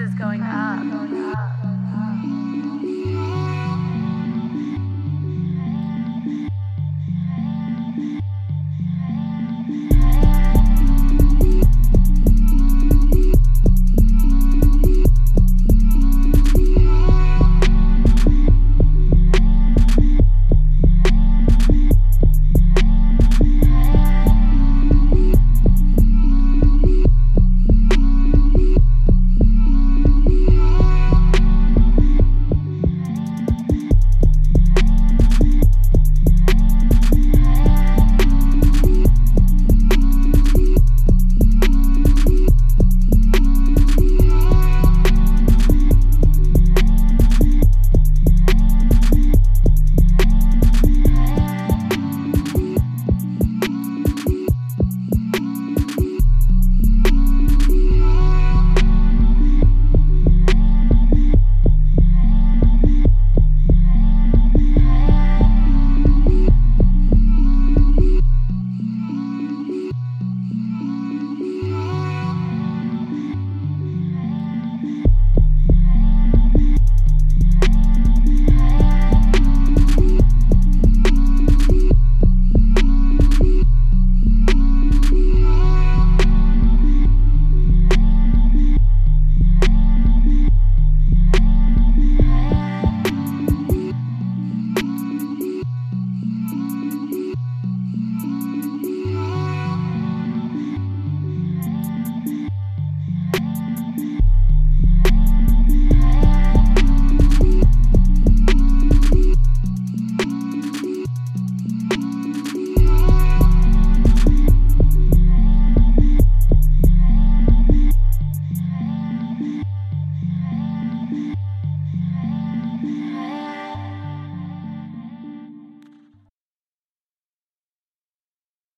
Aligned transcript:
is 0.00 0.14
going 0.14 0.40
up. 0.42 0.80